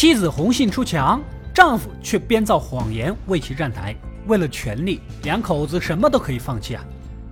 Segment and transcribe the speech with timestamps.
[0.00, 3.94] 妻子红杏出墙，丈夫却编造谎言为其站台。
[4.26, 6.82] 为了权力，两口子什么都可以放弃啊！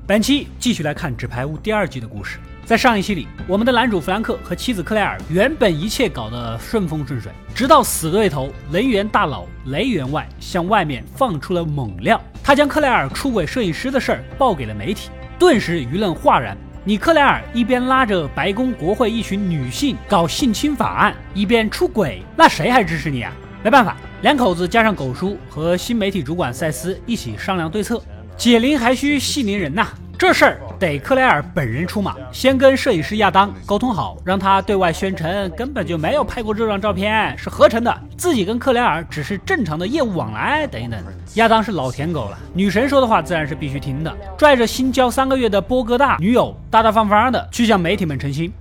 [0.07, 2.39] 本期继续来看《纸牌屋》第二季的故事。
[2.67, 15.09] 在上一期里，我们的男主弗兰克和妻子克莱尔原本一切搞得顺风顺水，直到死对头雷源大佬雷员外向外面放出了猛料，他将克莱尔出轨摄影师的事儿报给了媒体，
[15.39, 16.55] 顿时舆论哗然。
[16.89, 23.31] 你克莱尔一边拉着白宫国会一群女性搞性侵法案，一边出轨，那谁还支持你啊？
[23.63, 28.03] 没办法，两口子加上狗叔和新媒体主管塞斯一起商量对策，
[28.39, 29.87] 解铃还需系铃人呐。
[30.19, 40.99] 这事儿得克莱尔本人出马，先跟摄影师亚当沟通好，让他对外宣称根本就没有拍过这张照片，是合成的，自己跟克莱尔只是正常的业务往来等一等。
[41.35, 48.53] 亚当是老舔狗了，女神说的话自然是必须听的，拽着新交三个月的波哥大女友，大大方方的去向媒体们澄清。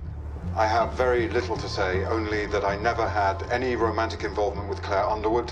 [0.56, 4.82] I have very little to say, only that I never had any romantic involvement with
[4.82, 5.50] Claire Underwood,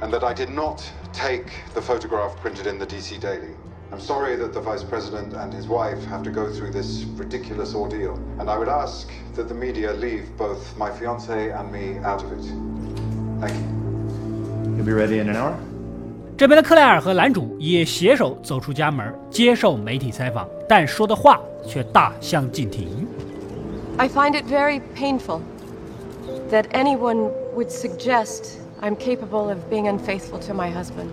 [0.00, 0.82] and that I did not
[1.12, 3.54] take the photograph printed in the DC Daily.
[3.91, 7.73] I'm sorry that the Vice President and his wife have to go through this ridiculous
[7.73, 12.21] ordeal, and I would ask that the media leave both my fiance and me out
[12.21, 12.45] of it.
[13.39, 14.75] Thank you.
[14.75, 15.53] You'll be ready in an hour?
[16.37, 23.07] 这边的克莱尔和男主也携手走出家门，接受媒体采访，但说的话却大相径庭。
[23.97, 25.39] I find it very painful
[26.51, 31.12] that anyone would suggest I'm capable of being unfaithful to my husband.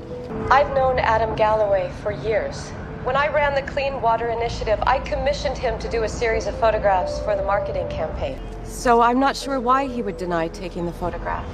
[0.52, 2.68] I've known Adam Galloway for years.
[3.04, 6.60] When I ran the Clean Water Initiative, I commissioned him to do a series of
[6.60, 8.40] photographs for the marketing campaign.
[8.64, 11.46] So I'm not sure why he would deny taking the photograph.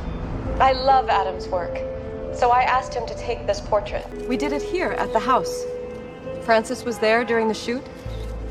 [0.62, 1.78] I love Adam's work,
[2.34, 4.08] so I asked him to take this portrait.
[4.26, 5.66] We did it here at the house.
[6.44, 7.84] Francis was there during the shoot.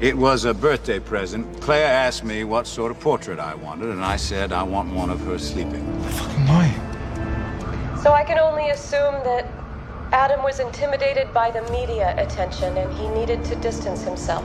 [0.03, 1.62] It was a birthday present.
[1.62, 5.09] Claire asked me what sort of portrait I wanted, and I said I want one
[5.09, 5.83] of her sleeping.
[8.03, 8.03] Fucking lying.
[8.03, 9.45] So I can only assume that
[10.11, 14.43] Adam was intimidated by the media attention and he needed to distance himself.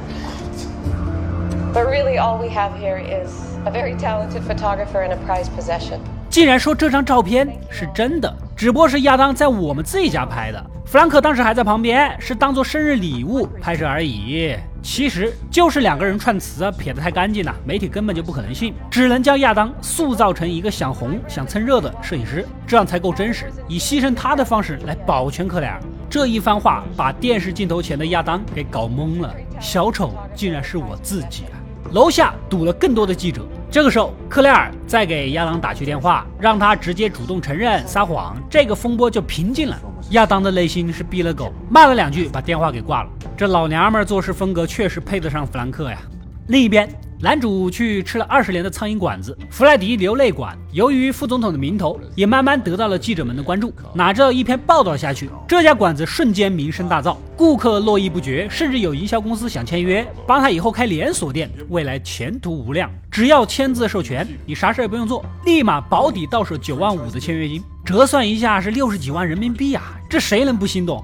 [1.72, 3.30] But really, all we have here is
[3.66, 6.00] a very talented photographer and a prized possession.
[6.30, 10.64] 竟然说这张照片是真的，只不过是亚当在我们自己家拍的。
[10.89, 14.55] 弗兰克当时还在旁边，是当做生日礼物拍摄而已。
[14.81, 25.79] 其实就是两个人串词撇得太干净了，媒体根本就不可能信，只能将亚当塑造成一个想红、想蹭热的摄影师，这样才够真实，以牺牲他的方式来保全克莱尔。
[26.09, 31.58] 这一番话把电视镜头前的亚当给搞懵了，小丑竟然是我自己啊！
[31.91, 33.45] 楼下堵了更多的记者。
[33.71, 39.79] 这个时候，克莱尔再给亚当打去电话，让他直接主动承认撒谎，这个风波就平静了。
[40.11, 43.09] 亚当的内心是逼了狗，骂了两句，把电话给挂了。
[43.37, 45.99] 这老娘们做事风格确实配得上弗兰克呀。
[46.47, 46.89] 另一边。
[47.21, 50.57] 男主去吃了二十年的苍蝇馆子——弗莱迪流泪馆。
[50.71, 53.73] 由于副总统的名头，也慢慢得到了记者们的关注。
[53.93, 62.89] 哪知道一篇报道下去，这家馆子瞬间名声大噪，顾客络绎不绝，甚至有营销公司想签约，帮他以后开连锁店，未来前途无量。
[63.11, 69.83] 只要签字授权，你啥事也不用做，立马保底到手九万五的签约金，折算一下是六十几万人民币啊！
[70.09, 71.03] 这谁能不心动？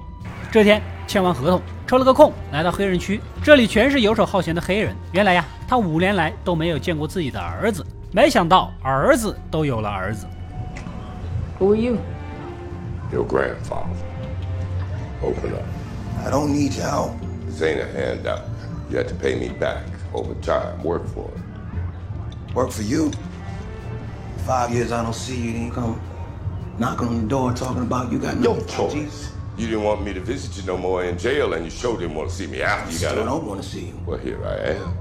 [0.50, 1.62] 这天签完合同。
[1.86, 4.94] 抽了个空，来到黑人区，这里全是游手好闲的黑人。
[5.12, 10.26] 原来呀，他五年来都没有见过自己的儿子，没想到儿子都有了儿子。
[11.58, 11.98] Who are you?
[13.12, 13.86] Your grandfather.
[15.22, 15.62] Open up.
[16.24, 17.12] I don't need your help.
[17.46, 18.40] This ain't a handout.
[18.90, 20.82] You have to pay me back over time.
[20.82, 22.54] Work for it.
[22.54, 23.12] Work for you?
[24.46, 26.00] Five years I don't see you, then you come
[26.78, 29.30] knocking on the door talking about you got no choice.
[29.58, 32.14] You didn't want me to visit you no more in jail, and you sure didn't
[32.14, 33.94] want to see me after you got Still don't want to see you.
[34.06, 34.92] Well, here I am.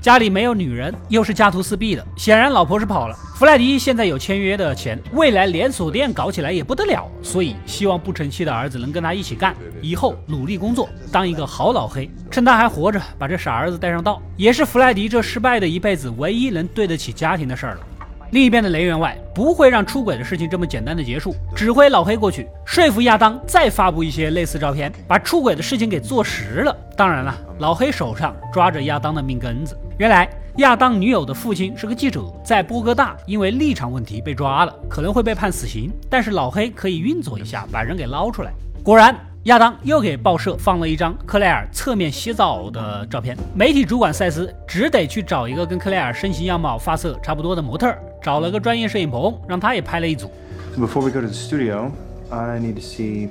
[0.00, 3.16] 家里没有女人，又是家徒四壁的，显然老婆是跑了。
[3.34, 12.08] 弗莱迪现在有签约的钱，未来连锁店搞起来也不得了，所以希望不成器的儿子能跟他一起干，以后努力工作，当一个好老黑。
[12.30, 17.80] 趁他还活着，把这傻儿子带上道，也是弗莱迪这失败的一辈子唯一能对得起家庭的事儿了。
[18.30, 26.76] 另一边的雷员外不会让出轨的事情这么简单的结束，指挥老黑过去说服亚当再发布一些类似照片，把出轨的事情给做实了。
[26.96, 29.78] 当然了，老黑手上抓着亚当的命根子。
[29.98, 35.90] 原来亚当女友的父亲是个记者，在波哥大因为立场问题被抓了，可能会被判死刑。
[36.10, 38.52] 但是老黑可以运作一下，把人给捞出来。
[38.82, 39.14] 果然。
[39.44, 50.29] 亚当又给报社放了一张克莱尔侧面洗澡的照片，媒体主管赛斯只得去找一个跟克莱尔身形样貌、发色差不多的模特，找了个专业摄影棚，让他也拍了一组。
[50.77, 51.91] Before we go to the studio,
[52.29, 53.29] I need to see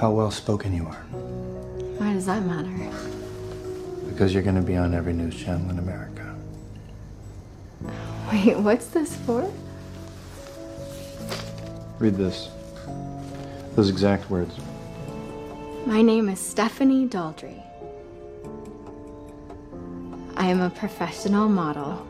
[0.00, 1.04] how well spoken you are.
[1.98, 2.70] Why does that matter?
[4.08, 6.34] Because you're going to be on every news channel in America.
[8.32, 9.44] Wait, what's this for?
[11.98, 12.48] Read this.
[13.74, 14.54] Those exact words.
[15.86, 17.62] My name is Stephanie Daldry.
[20.36, 22.06] I am a professional model.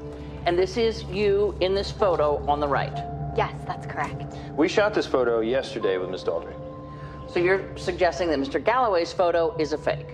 [0.47, 2.97] And this is you in this photo on the right.
[3.37, 4.25] Yes, that's correct.
[4.57, 6.55] We shot this photo yesterday with Miss Daldry.
[7.29, 8.63] So you're suggesting that Mr.
[8.63, 10.07] Galloway's photo is a fake?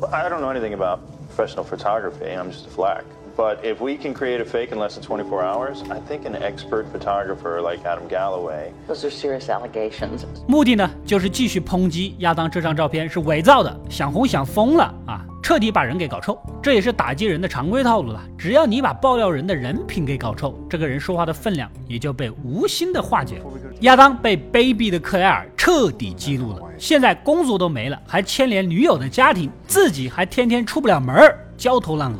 [0.00, 2.30] Well, I don't know anything about professional photography.
[2.32, 3.04] I'm just a flack.
[3.36, 6.34] But if we can create a fake in less than 24 hours, I think an
[6.34, 8.72] expert photographer like Adam Galloway.
[8.88, 10.24] Those are serious allegations.
[10.48, 15.24] 目的呢，就是继续抨击亚当这张照片是伪造的，想红想疯了啊！
[15.43, 18.23] 彻底把人给搞臭，这也是打击人的常规套路了。
[18.37, 23.45] 只要你把爆料人的人品给搞臭，这个人说话的分量也就被无心的化解了。
[23.81, 31.13] 亚当被卑鄙的克莱尔彻底激怒了，现在工作都没了，还牵连女友的家庭，自己还天天出不了门，
[31.57, 32.19] 焦头烂额。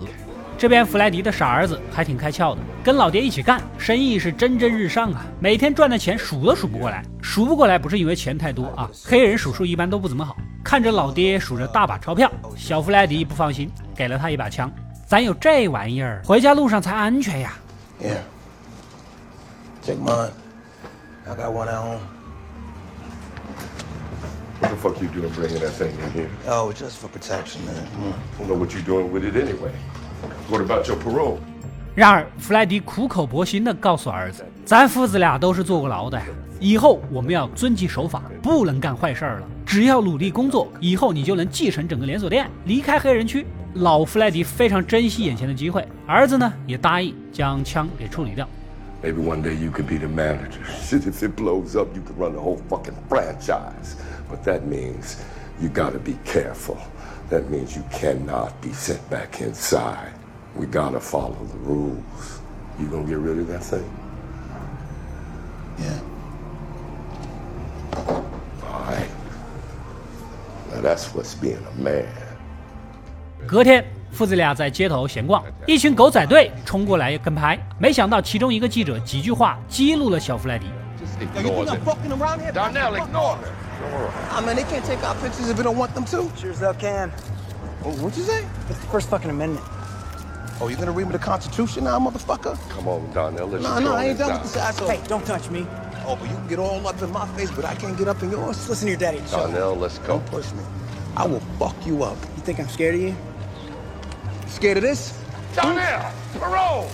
[0.63, 10.37] 这边弗莱迪的傻儿子还挺开窍的，跟老爹一起干，生意是蒸蒸日上啊，每天赚的钱数都数不过来，数不过来不是因为钱太多啊，黑人数数一般都不怎么好。
[10.63, 14.71] 看着老爹数着大把钞票，小弗莱迪不放心，给了他一把枪。
[15.05, 17.55] 咱有这玩意儿，回家路上才安全呀。
[18.01, 18.19] Yeah.
[19.85, 20.31] Take mine.
[21.27, 21.99] I got one at home.
[24.61, 26.29] What the fuck you doing bringing that thing in here?
[26.47, 27.75] Oh, just for protection, man.
[27.99, 28.13] Mm.
[28.13, 29.73] I don't know what you're doing with it anyway.
[30.49, 31.37] What about your parole?
[31.95, 36.21] 然而，弗莱迪苦口婆心地告诉儿子：“咱父子俩都是坐过牢的，
[36.59, 39.47] 以后我们要遵纪守法，不能干坏事儿了。
[39.65, 43.45] 只要努力工作，以后你就能继承整个连锁店，离开黑人区。”
[43.75, 48.47] 老弗莱迪非常珍惜眼前的机会，儿子呢也答应将枪给处理掉。
[49.03, 50.63] Maybe one day you could be the manager.
[50.83, 53.95] Shit, if it blows up, you could run the whole fucking franchise.
[54.29, 55.15] But that means
[55.59, 56.77] you gotta be careful.
[57.29, 60.13] That means you cannot be sent back inside.
[60.55, 62.39] We gotta follow the rules.
[62.79, 63.83] You gonna get rid of that thing?
[65.79, 65.99] Yeah.
[67.97, 69.09] All right.
[70.71, 72.05] Now that's what's being a man.
[73.47, 80.67] 隔天，父子俩在街头闲逛，一群狗仔队冲过来跟拍，没想到其中一个记者几句话激怒了小弗莱迪。
[81.19, 81.25] I
[84.41, 86.29] mean, they can't take our pictures if we don't want them to.
[86.37, 87.11] Sure as hell can.
[87.83, 88.45] Oh, what'd you say?
[88.69, 89.65] It's the First fucking Amendment.
[90.63, 92.57] Oh, you gonna read me the Constitution now, motherfucker?
[92.69, 93.47] Come on, Darnell.
[93.47, 94.87] Let's No, just no, I ain't on done with this asshole.
[94.87, 95.67] Hey, don't touch me.
[96.07, 98.23] Oh, but you can get all up in my face, but I can't get up
[98.23, 98.69] in yours.
[98.69, 99.17] Listen to your daddy.
[99.27, 99.77] Shut up.
[99.77, 100.07] Let's go.
[100.07, 100.63] Don't push me.
[101.17, 102.15] I will fuck you up.
[102.37, 103.13] You think I'm scared of you?
[104.47, 105.21] Scared of this?
[105.53, 106.89] Darnell, parole.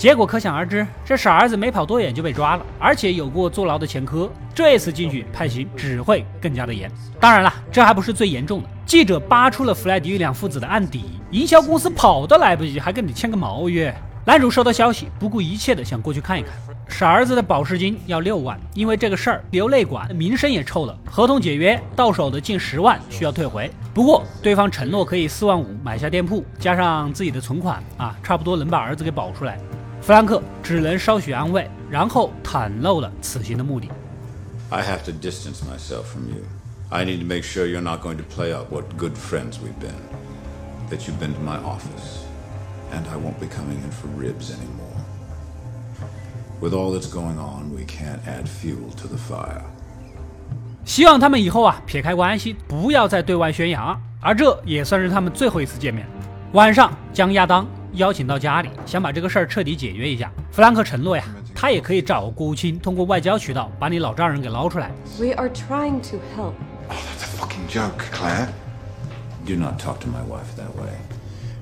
[0.00, 4.32] 结果可想而知，这傻儿子没跑多远就被抓了，而且有过坐牢的前科。
[4.54, 6.90] 这次进去判刑只会更加的严。
[7.20, 8.68] 当然了，这还不是最严重的。
[8.86, 13.94] 记者扒出了弗莱迪两父子的案底，营销公司跑都来不及，还跟你签个毛约。
[14.24, 16.50] 男主收到消息，不顾一切的想过去看一看。
[16.88, 23.70] 傻儿子的保释金要六万，因为这个事儿流泪馆名声也臭了，合同解约到手的近十万需要退回。
[23.92, 29.58] 不过对方承诺可以四万五买下店铺，加上自己的存款啊，差不多能把儿子给保出来。
[30.01, 33.89] 弗兰克只能稍许安慰，然后袒露了此行的目的。
[34.69, 36.43] I have to distance myself from you.
[36.89, 39.79] I need to make sure you're not going to play up what good friends we've
[39.79, 39.95] been.
[40.89, 42.23] That you've been to my office.
[42.93, 45.01] And I won't be coming in for ribs anymore.
[46.61, 49.63] With all that's going on, we can't add fuel to the fire.
[50.85, 53.99] 希望他们以后啊撇开关系，不要再对外宣扬。
[54.21, 56.07] 而这也算是他们最后一次见面。
[56.53, 60.31] 晚上将亚当 邀请到家里，想把这个事儿彻底解决一下。
[60.51, 64.91] 弗兰克承诺呀，他也可以找国务卿通过外交渠道把你老丈人给捞出来。
[65.19, 66.53] We are trying to help.
[66.89, 68.49] That's a fucking joke, Claire.
[69.45, 70.93] Do not talk to my wife that way.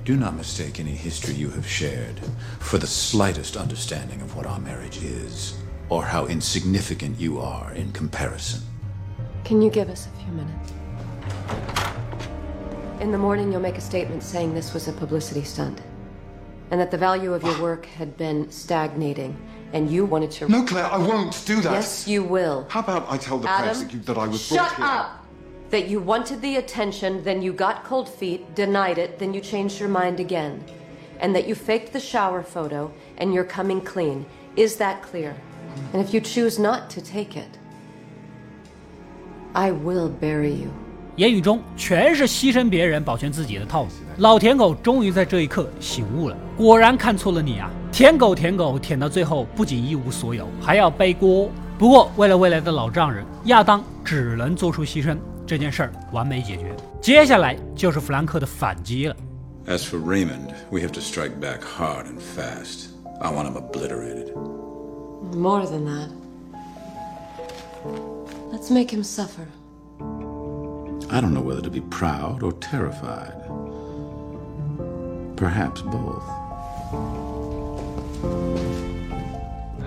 [0.05, 2.19] Do not mistake any history you have shared
[2.59, 5.53] for the slightest understanding of what our marriage is,
[5.89, 8.62] or how insignificant you are in comparison.
[9.45, 10.73] Can you give us a few minutes?
[13.00, 15.81] In the morning, you'll make a statement saying this was a publicity stunt.
[16.71, 19.35] And that the value of your work had been stagnating,
[19.73, 20.50] and you wanted to.
[20.50, 21.71] No, Claire, I won't do that.
[21.71, 22.65] Yes, you will.
[22.69, 24.85] How about I tell the press Adam, that, you, that I was shut brought here?
[24.85, 25.25] up!
[25.69, 29.79] That you wanted the attention, then you got cold feet, denied it, then you changed
[29.79, 30.63] your mind again.
[31.19, 34.25] And that you faked the shower photo, and you're coming clean.
[34.55, 35.35] Is that clear?
[35.93, 37.57] And if you choose not to take it,
[39.53, 40.71] I will bury you.
[41.15, 43.89] 言语中全是牺牲别人保全自己的套路。
[44.17, 47.70] 老舔狗终于在这一刻醒悟了， 果然看错了你啊！
[47.92, 51.48] 舔狗舔狗舔到最后，不仅一无所有，还要背锅。
[51.78, 56.74] 不过为了未来的老丈人，亚当只能做出牺牲，这件事儿完美解决。
[57.00, 59.14] 接下来就是弗兰克的反击了。
[59.68, 62.88] As for Raymond, we have to strike back hard and fast.
[63.20, 64.34] I want him obliterated.
[65.32, 66.08] More than that.
[68.50, 69.46] Let's make him suffer.
[71.08, 73.46] I don't know whether to be proud or terrified.
[75.36, 76.24] Perhaps both.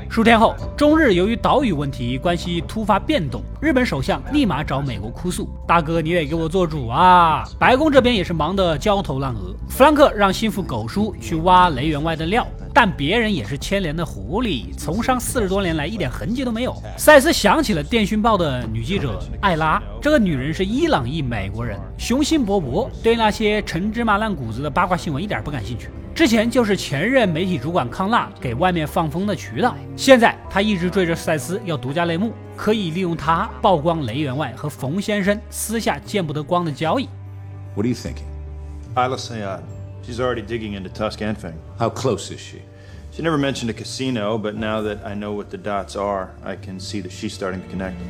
[0.10, 9.56] 数天后，中日由于岛屿问题关系突发变动，日本首相立马找美国哭诉：“大哥，你得给我做主啊！”白宫这边也是忙得焦头烂额。
[9.70, 16.76] 弗兰克让心腹狗叔去挖雷员外的料，但别人也是牵连的狐狸，从商四十多年来一点痕迹都没有。
[16.98, 25.88] 赛斯想起了《电讯报》的女记者艾拉，这个女人是伊朗裔美国人，雄心勃勃，对那些陈芝麻烂谷子的八卦新闻一点不感兴趣。
[26.14, 37.08] 之前就是前任媒体主管康纳给外面放风的渠道，现在他一直追着赛斯要独家内幕，可以利用他曝光雷员外和冯先生私下见不得光的交易。
[37.76, 38.28] What are you thinking?
[38.96, 39.62] Isla Sayad.
[40.06, 41.56] She's already digging into Tusk and Feng.
[41.80, 42.62] How close is she?
[43.12, 46.56] She never mentioned a casino, but now that I know what the dots are, I
[46.56, 48.10] can see that she's starting to connect them.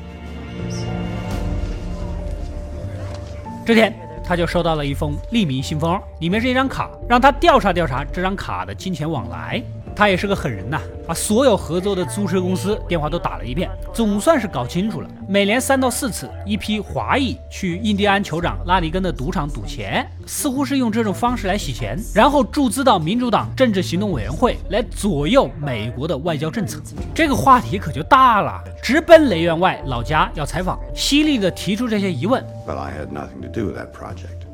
[3.65, 3.93] 这天，
[4.31, 9.61] 他就收到了一封匿名信封，里面是一张卡，让他调查调查这张卡的金钱往来。
[9.95, 15.09] 他也是个狠人呐，把所有合作的租车公司电话都打了一遍，总算是搞清楚了。
[15.27, 26.81] 每年三到四次，一批华裔去印第安酋长拉尼根的赌场赌钱，似乎是用这种方式来洗钱，然后注资到民主党政治行动委员会来左右美国的外交政策。
[27.13, 32.43] 这个话题可就大了，直奔雷员外老家要采访，犀利的提出这些疑问。
[32.65, 34.47] But I had nothing to do with that project.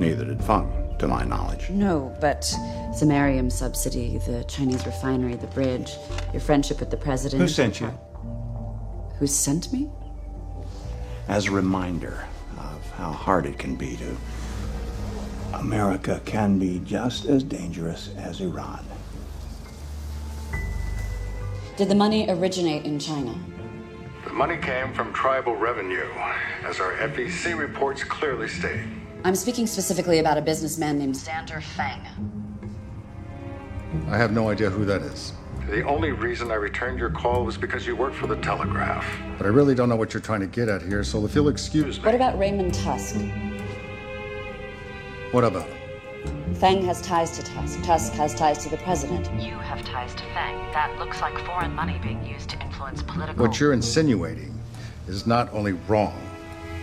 [0.00, 0.66] Neither did Fung,
[0.98, 1.70] to my knowledge.
[1.70, 2.42] No, but
[2.92, 5.92] Samarium subsidy, the Chinese refinery, the bridge,
[6.32, 7.40] your friendship with the president.
[7.40, 7.86] Who sent you?
[9.18, 9.90] Who sent me?
[11.28, 12.26] As a reminder
[12.58, 14.16] of how hard it can be to.
[15.54, 18.84] America can be just as dangerous as Iran.
[21.76, 23.34] Did the money originate in China?
[24.24, 26.08] The money came from tribal revenue,
[26.64, 28.84] as our FEC reports clearly state.
[29.24, 32.00] I'm speaking specifically about a businessman named Xander Feng.
[34.08, 35.32] I have no idea who that is.
[35.68, 39.04] The only reason I returned your call was because you work for the Telegraph.
[39.36, 41.48] But I really don't know what you're trying to get at here, so if you'll
[41.48, 42.04] excuse me.
[42.04, 43.16] What about Raymond Tusk?
[45.32, 46.54] What about him?
[46.54, 47.82] Feng has ties to Tusk.
[47.82, 49.26] Tusk has ties to the president.
[49.42, 50.56] You have ties to Feng.
[50.72, 53.44] That looks like foreign money being used to influence political.
[53.44, 54.58] What you're insinuating
[55.08, 56.18] is not only wrong,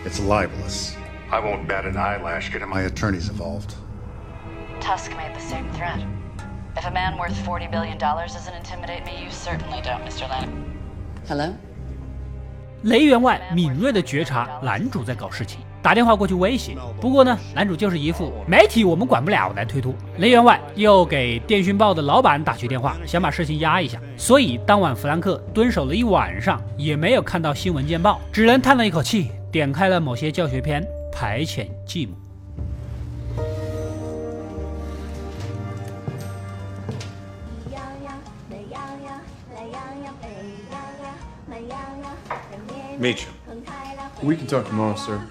[0.04, 0.96] it's libelous.
[1.30, 3.74] I won't bat an eyelash getting my attorneys involved.
[4.80, 5.98] Tusk made the same threat.
[6.76, 10.28] If a man worth $40 billion doesn't intimidate me, you certainly don't, Mr.
[10.28, 10.52] Lanning.
[11.26, 11.52] Hello?
[12.82, 16.76] 雷员外敏锐的觉察男主在搞事情，打电话过去威胁。
[17.00, 19.92] 不过呢，男主就是一副媒体我们管不了来推脱。
[20.18, 23.98] 雷员外又给电讯报的老板打去电话，想把事情压一下。
[24.16, 32.15] 所以当晚弗兰克蹲守了一晚上，也没有看到新闻见报，只能叹了一口气，点开了某些教学片，排遣寂寞。
[42.99, 43.31] Meet you.
[44.21, 45.27] We can talk tomorrow, sir.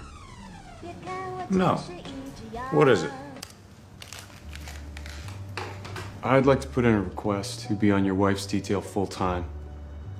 [1.49, 1.79] No.
[2.71, 3.11] What is it?
[6.23, 9.45] I'd like to put in a request to be on your wife's detail full time,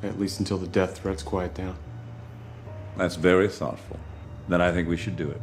[0.01, 1.75] at least until the death threats quiet down.
[2.97, 3.99] That's very thoughtful.
[4.47, 5.41] Then I think we should do it.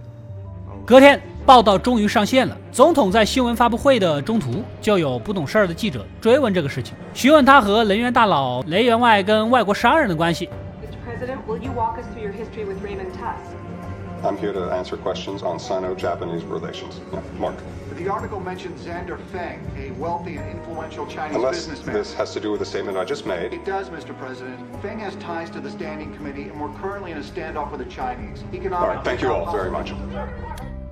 [0.85, 2.57] 隔天，报道终于上线了。
[2.69, 10.49] 总统在新闻发布会的中途，就有不懂事儿的记者追问这个事情，询问他和能源大佬雷员外跟外国商人的关系。
[11.07, 13.55] President, will you walk us through your history with Raymond Tusk?
[14.23, 16.99] I'm here to answer questions on Sino-Japanese relations.
[17.13, 17.55] Yeah, Mark.
[17.97, 21.93] The article mentioned Xander Feng, a wealthy and influential Chinese Unless businessman.
[21.95, 23.53] this has to do with the statement I just made.
[23.53, 24.17] It does, Mr.
[24.17, 24.57] President.
[24.81, 27.89] Feng has ties to the Standing Committee, and we're currently in a standoff with the
[27.89, 28.43] Chinese.
[28.53, 28.79] Economic.
[28.79, 29.93] All right, thank you all very much.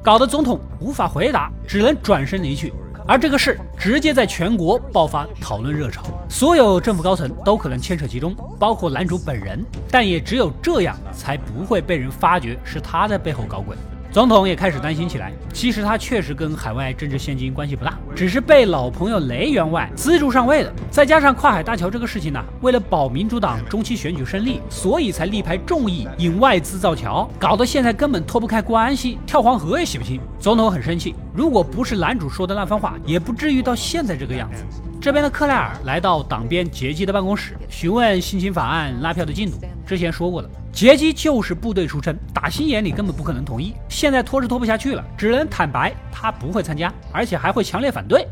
[0.03, 2.74] 搞得总统无法回答，只能转身离去。
[3.08, 9.63] 而这个事直接在全国爆发讨论热潮，所有政府高层都可能牵扯其中，包括男主本人。
[9.91, 13.75] 但也只有这样，才不会被人发觉是他在背后搞鬼。
[14.12, 15.32] 总统也开始担心起来。
[15.53, 20.74] 其实他确实跟海外政治现金关系不大，只是被老朋友雷员外资助上位的。
[20.89, 30.20] 再加上跨海大桥这个事情呢，为了保民主党中期选举胜利，所以才力排众议引外资造桥，搞得现在根本脱不开关系，跳黄河也洗不清。
[30.39, 34.65] 总统很生气，如果不是男主说的那番话，也不至于到现在这个样子。
[35.01, 39.58] 这边的克莱尔来到党鞭杰基的办公室，询问性侵法案拉票的进度。
[39.84, 43.74] 之前说过了，杰基就是部队出身，打心眼里根本不可能同意。
[43.89, 48.27] 现在拖是拖不下去了，只能坦白他不会参加，而且还会强烈反对。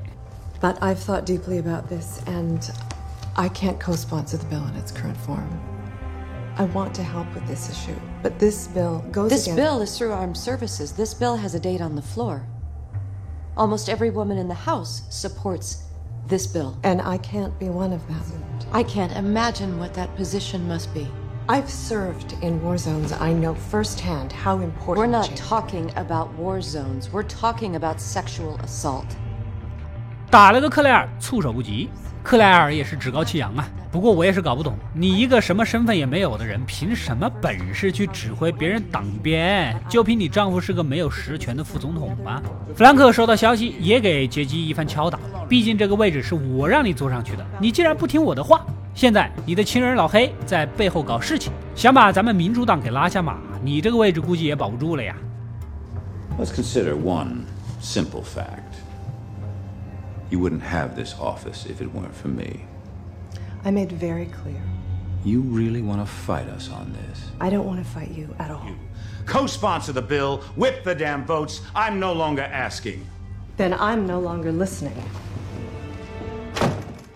[0.62, 2.62] But I've thought deeply about this, and
[3.34, 5.50] I can't co sponsor the bill in its current form.
[6.56, 10.14] I want to help with this issue, but this bill goes This bill is through
[10.14, 10.92] armed services.
[10.92, 12.44] This bill has a date on the floor.
[13.58, 15.89] Almost every woman in the House supports
[16.29, 16.77] this bill.
[16.83, 18.23] And I can't be one of them.
[18.73, 21.07] I can't imagine what that position must be.
[21.49, 23.13] I've served in war zones.
[23.13, 24.97] I know firsthand how important.
[24.99, 27.13] We're not change- talking about war zones.
[27.13, 29.07] We're talking about sexual assault.
[30.31, 31.91] 打了个克莱尔措手不及。
[32.24, 33.68] 克莱尔也是趾高气扬啊。
[33.92, 39.76] 不过我也是搞不懂，你一个什么身份也没有的人，凭什么本事去指挥别人党鞭？
[39.90, 42.40] 就凭你丈夫是个没有实权的副总统吗？
[42.76, 45.20] 弗兰克收到消息，也给杰基一番敲打。
[45.48, 55.16] 毕竟这个位置是我让你坐上去的，你既然不听我的话，现在你的亲人老黑在背后搞事情，想把咱们民主党给拉下马，你这个位置估计也保不住了呀。
[56.40, 57.40] Let's consider one
[57.82, 58.78] simple fact.
[60.31, 62.65] You wouldn't have this office if it weren't for me.
[63.65, 64.61] I made very clear.
[65.25, 67.31] You really want to fight us on this?
[67.41, 68.67] I don't want to fight you at all.
[69.27, 71.61] Co sponsor the bill, whip the damn votes.
[71.75, 73.07] I'm no longer asking.
[73.57, 74.93] Then I'm no longer listening.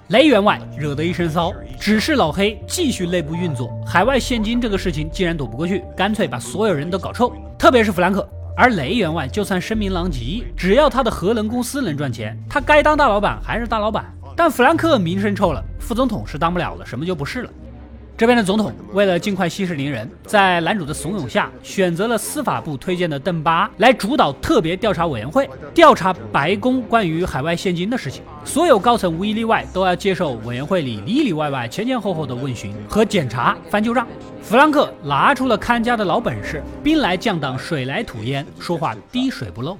[0.08, 3.70] 雷员外惹得一身骚，指示老黑继续内部运作。
[3.84, 8.26] 海外现金这个事情既然躲不过去，干脆把所有人都搞臭，特别是弗兰克。
[8.55, 14.05] 而雷员外就算声名狼藉，只要他的核能公司能赚钱，他该当大老板还是大老板。
[14.35, 17.49] 但弗兰克名声臭了，副总统是当不了的，什么就不是了。
[18.23, 28.23] 这边的总统为了尽快息事宁人，在男主的怂恿下，选择了司法部推荐的邓巴来主导特别调查委员会，调查白宫关于海外现金的事情。
[28.45, 34.07] 所有高层无一例外都要接受委员会里里里外外、前前后后的问询和检查、翻旧账。
[34.41, 39.77] 弗兰克拿出了看家的老本事，兵来将挡，水来土掩，说话滴水不漏。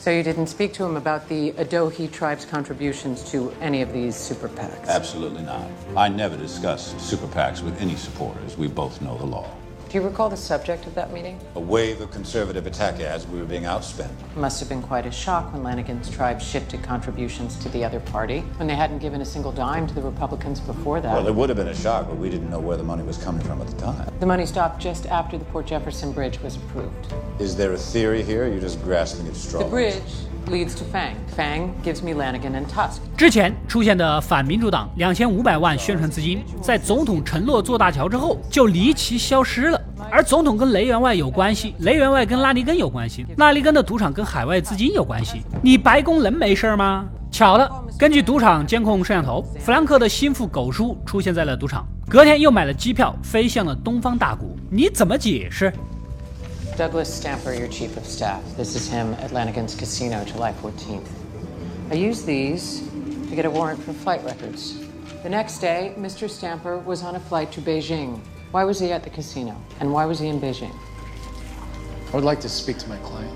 [0.00, 4.16] So you didn't speak to him about the Adohi tribe's contributions to any of these
[4.16, 4.88] super PACs?
[4.88, 5.70] Absolutely not.
[5.94, 8.56] I never discuss super PACs with any supporters.
[8.56, 9.54] We both know the law.
[9.89, 11.39] Do you recall the subject of that meeting?
[11.55, 14.09] A wave of conservative attack ads, we were being outspent.
[14.35, 18.43] Must have been quite a shock when Lanigan's tribe shifted contributions to the other party,
[18.57, 21.13] when they hadn't given a single dime to the Republicans before that.
[21.13, 23.17] Well, it would have been a shock, but we didn't know where the money was
[23.17, 24.09] coming from at the time.
[24.19, 27.13] The money stopped just after the Port Jefferson Bridge was approved.
[27.39, 28.49] Is there a theory here?
[28.49, 29.69] You're just grasping at The straws.
[29.69, 30.01] bridge
[30.47, 31.15] leads to Fang.
[31.35, 33.01] Fang gives me Lanigan and Tusk.
[33.17, 39.78] 之前出现的反民主党两千五百万宣传资金，在总统承诺做大桥之后就离奇消失了。
[40.20, 47.08] 而总统跟雷员外有关系，雷员外跟拉尼根有关系，拉尼根的赌场跟海外资金有关系，你白宫能没事吗？
[47.30, 55.72] 巧了，根据赌场监控摄像头，弗兰克的心腹狗叔出现在了赌场，隔天又买了机票飞向了东方大谷，你怎么解释
[56.76, 58.40] ？Douglas Stamper, your chief of staff.
[58.58, 61.08] This is him at Lanigan's Casino, July 14th.
[61.90, 62.82] I used these
[63.30, 64.74] to get a warrant for flight records.
[65.22, 66.28] The next day, Mr.
[66.28, 68.18] Stamper was on a flight to Beijing.
[68.52, 69.54] Why was he at the casino?
[69.80, 70.72] And why was he in Beijing?
[72.12, 73.30] I would like to speak to my client.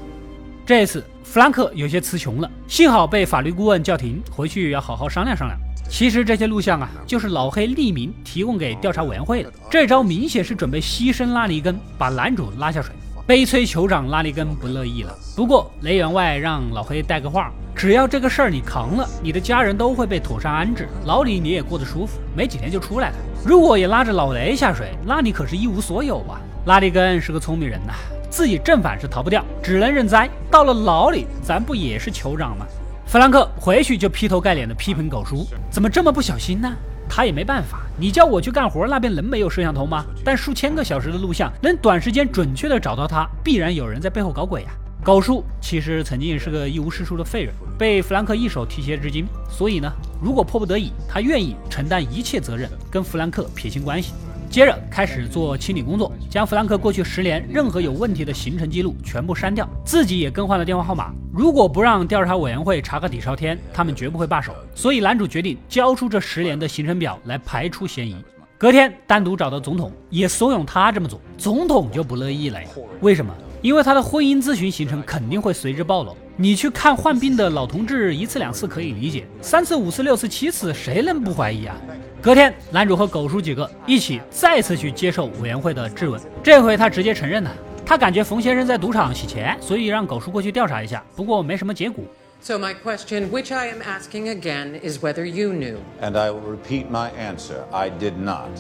[0.67, 5.57] 这次弗兰克有些词穷了，幸好被法律顾问叫停，回去要好好商量商量。
[5.89, 9.53] 其实这些录像啊，就是老黑匿名提供给调查委员会的。
[9.71, 12.93] 这招明显是准备牺牲拉尼根，把男主拉下水。
[13.27, 15.17] 悲催酋长拉尼根不乐意了。
[15.37, 23.17] 不过雷员外让老黑带个话，只要这个事儿你扛了，你的家人都会被妥善安置，牢里你也过得舒服，没几天就出来了。
[23.45, 26.41] 如果也拉着老雷下水，那你可是一无所有啊！
[26.67, 27.93] 拉里根是个聪明人呐、
[28.31, 30.31] 自己正反是逃不掉，只能认栽。
[30.51, 32.65] 到了牢里，咱不也是酋长吗？
[33.07, 36.73] 弗兰克回去就劈头盖脸的批评狗叔，怎么这么不小心呢？
[37.07, 40.05] 他也没办法，你叫我去干活，那边能没有摄像头吗？
[40.25, 44.71] 但数千个小时的录像，能短时间准确的找到他，必然有人在背后搞鬼呀、
[45.05, 54.15] 狗叔其实曾经也是个一无是处的废人，被弗兰克一手提携至今，所以呢，如果迫不得已，他愿意承担一切责任，跟弗兰克撇清关系。
[54.49, 61.13] 接着开始做清理工作，将弗兰克过去十年任何有问题的行程记录全部删掉，自己也更换了电话号码。
[61.35, 64.55] 如果不让调查委员会查个底朝天，他们绝不会罢手。
[64.75, 68.17] 所以男主决定交出这十年的行程表来排除嫌疑。
[68.57, 72.67] 隔天单独找到总统，也怂恿他这么做，总统就不乐意了呀。
[73.03, 73.35] 为什么？
[73.65, 76.15] 因为他的婚姻咨询行程肯定会随之暴露。
[76.37, 81.75] 你去看患病的老同志一次两次可以理解，三次五次六次七次，谁能不怀疑啊？
[82.21, 87.51] 隔天，男主和狗叔几个一起再次去接受委员会的质问，这回他直接承认了，
[87.87, 92.05] 他感觉冯先生在赌场洗钱，所以让狗叔过去调查一下，不过没什么结果。
[92.43, 95.77] So my question, which I am asking again, is whether you knew.
[96.03, 97.65] And I will repeat my answer.
[97.73, 98.51] I did not.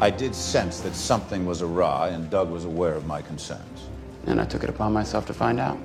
[0.00, 3.88] I did sense that something was awry, and Doug was aware of my concerns.
[4.26, 5.76] And I took it upon myself to find out.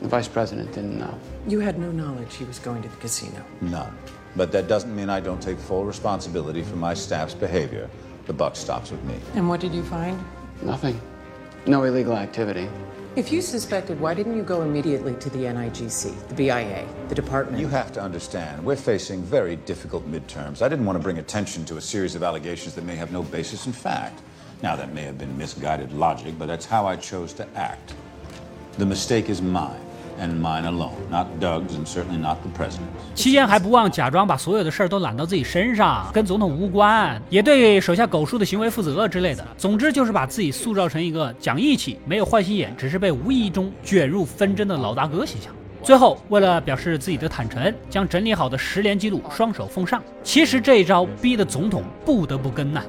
[0.00, 1.14] The vice president didn't know.
[1.46, 3.44] You had no knowledge he was going to the casino.
[3.60, 3.94] None.
[4.34, 7.90] But that doesn't mean I don't take full responsibility for my staff's behavior.
[8.26, 9.16] The buck stops with me.
[9.34, 10.18] And what did you find?
[10.62, 10.98] Nothing.
[11.66, 12.66] No illegal activity.
[13.16, 17.58] If you suspected, why didn't you go immediately to the NIGC, the BIA, the department?
[17.58, 20.62] You have to understand, we're facing very difficult midterms.
[20.62, 23.24] I didn't want to bring attention to a series of allegations that may have no
[23.24, 24.22] basis in fact.
[24.62, 27.94] Now, that may have been misguided logic, but that's how I chose to act.
[28.78, 29.84] The mistake is mine.
[30.20, 32.80] And mine alone, not Doug's, and certainly not the president
[33.14, 39.44] 期间还不忘假装把所有的事儿都揽到自己身上，跟总统无关，也对手下狗叔的行为负责之类的。
[39.56, 45.52] 总之就是把自己塑造成一个讲义气、没有坏心眼，只是被无意中卷入纷争的老大哥形象。
[45.82, 50.02] 最后，为了表示自己的坦诚，将整理好的十连记录双手奉上。
[50.22, 52.82] 其实这一招逼得总统不得不跟呐。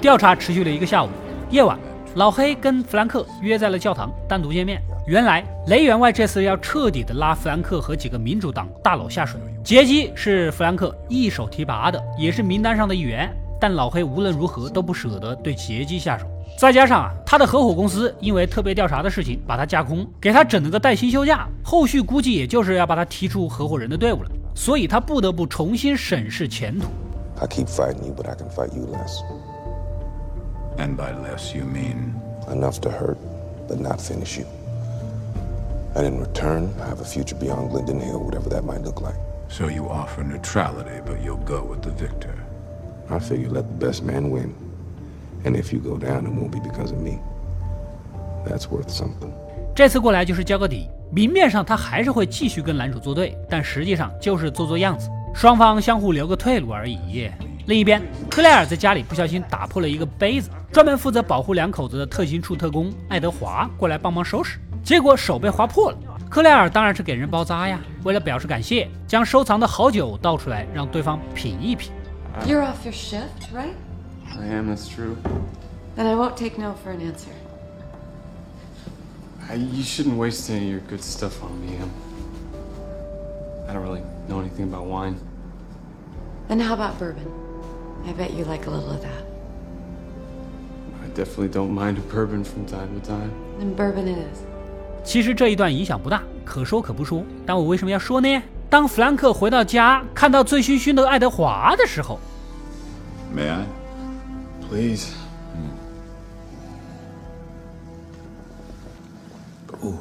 [0.00, 1.08] 调查持续了一个下午，
[1.50, 1.76] 夜晚，
[2.14, 4.80] 老黑跟弗兰克约在了教堂，单独见面。
[5.08, 13.34] 原来雷员外这次要彻底的拉弗兰克和几个民主党大佬下水，杰基是弗兰克一手提拔的，也是名单上的一员。
[13.58, 16.26] 但老黑无论如何都不舍得对杰基下手，
[16.58, 26.86] 再加上啊，他的合伙公司因为特别调查的事情把他架空，给他整了个带薪休假，后续估计也就是要把他踢出合伙人的队伍了，所以他不得不重新审视前途。
[27.40, 29.22] I keep fighting you, but I can fight you less.
[30.76, 32.12] And by less, you mean
[32.54, 33.16] enough to hurt,
[33.66, 34.44] but not finish you.
[35.98, 39.16] And in return, I have a future beyond Glendon Hill, whatever that might look like.
[39.48, 42.36] So you offer neutrality, but you'll go with the victor.
[43.10, 44.54] I figure let the best man win.
[45.44, 47.18] And if you go down, it won't be because of me.
[48.46, 49.32] That's worth something.
[49.74, 57.28] 这次过来就是交个底，明面上他还是会继续跟男主作对，但实际上就是做做样子，双方相互留个退路而已。
[57.66, 64.60] 另一边，克莱尔在家里不小心打破了一个杯子，专门负责保护两口子的特勤处特工爱德华过来帮忙收拾。
[64.83, 65.97] 结果手被划破了，
[66.29, 67.79] 克莱尔当然是给人包扎呀。
[68.03, 71.91] 为了表示感谢，将收藏的好酒倒出来，让对方品一品。
[72.45, 73.73] You're off your shift, right?
[74.37, 74.73] I am.
[74.73, 75.15] That's true.
[75.95, 77.29] Then I won't take no for an answer.
[79.49, 81.77] I, you shouldn't waste any of your good stuff on me.
[81.79, 81.91] I'm,
[83.69, 85.17] I don't really know anything about wine.
[86.49, 87.27] And how about bourbon?
[88.07, 89.23] I bet you like a little of that.
[91.03, 93.31] I definitely don't mind a bourbon from time to time.
[93.59, 94.43] Then bourbon it is.
[95.07, 97.23] 其实这一段影响不大，可说可不说。
[97.45, 98.41] 但我为什么要说呢？
[98.69, 102.19] 当弗兰克回到家，看到醉醺醺的爱德华的时候，
[103.35, 103.65] May I,
[104.67, 105.13] please?
[109.83, 109.95] Ooh.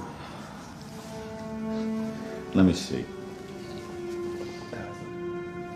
[2.54, 3.04] Let me see.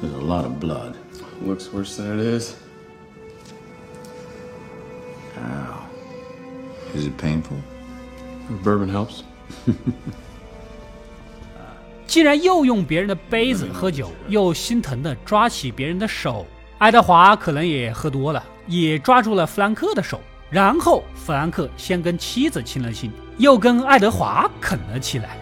[0.00, 0.94] There's a lot of blood.
[1.44, 2.54] Looks worse than it is.
[5.38, 5.86] Ow.
[6.94, 7.56] Is it painful?
[8.63, 9.21] Bourbon helps.
[12.07, 16.45] 既然又用别人的杯子喝酒，又心疼的抓起别人的手，
[16.77, 25.37] 爱德华可能也喝多了，也抓住了弗兰克的手，然后弗兰克先跟妻子亲了亲，又跟爱德华啃了起来。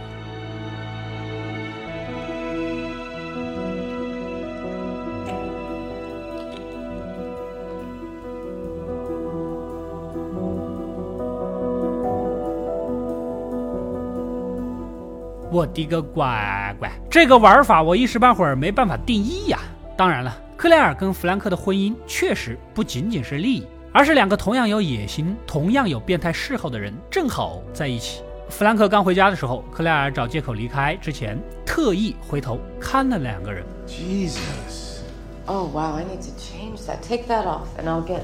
[15.60, 16.90] 我的个乖乖！
[17.10, 19.60] 这个玩法我一时半会儿没办法定义呀。
[19.98, 28.22] 当然了，克莱尔跟弗兰克的婚姻确实不仅仅是利益，而是两个同样有野心、同样有变态嗜好的人正好在一起。
[28.50, 33.66] 弗兰克刚回家的时候，克莱尔找借口离开之前，特意回头看了两个人。
[33.86, 35.02] Jesus.
[35.46, 35.98] Oh wow!
[35.98, 37.02] I need to change that.
[37.06, 38.22] Take that off, and I'll get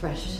[0.00, 0.38] fresh.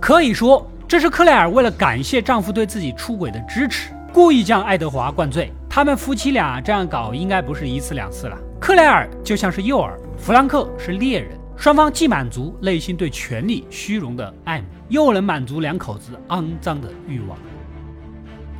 [0.00, 0.66] 可以说。
[0.88, 5.52] 这是克莱尔为了感谢丈夫对自己出轨的支持，故意将爱德华灌醉。
[5.68, 8.38] 他们夫妻俩这样搞，应该不是一次两次了。
[8.60, 17.36] 克莱尔就像是诱饵，弗兰克是猎人，双方既满足内心对权力、虚荣的爱慕，又能满足两口子肮脏的欲望。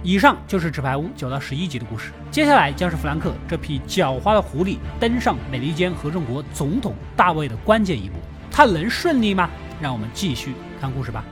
[0.02, 8.16] 以上就是《纸牌屋》九到十一集的故事，接下来将是弗兰克这匹狡猾的狐狸登上美利坚合众国总统大位的关键一步，
[8.50, 9.48] 他能顺利吗？
[9.80, 11.24] 让我们继续看故事吧。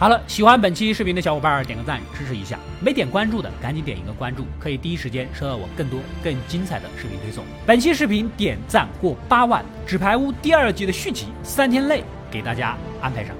[0.00, 7.44] 好了，喜欢本期视频的小伙伴点个赞支持一下，没点关注的赶紧点一个关注，可以第一时间收到我更多更精彩的视频推送。
[7.66, 13.36] 本期视频点赞过八万，《纸牌屋》第二季的续集三天内给大家安排上。